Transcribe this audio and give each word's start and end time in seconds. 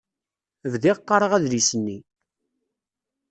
Bdiɣ 0.71 0.97
qqareɣ 0.99 1.31
adlis-nni. 1.37 1.97